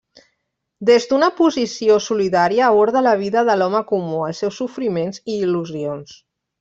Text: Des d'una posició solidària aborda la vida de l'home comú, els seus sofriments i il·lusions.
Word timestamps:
Des 0.89 1.03
d'una 1.11 1.27
posició 1.41 1.97
solidària 2.05 2.65
aborda 2.69 3.03
la 3.09 3.13
vida 3.21 3.43
de 3.51 3.59
l'home 3.63 3.83
comú, 3.93 4.25
els 4.31 4.41
seus 4.45 4.59
sofriments 4.63 5.25
i 5.35 5.37
il·lusions. 5.43 6.17